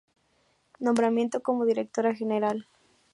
[0.85, 2.65] Nombramiento como directora general.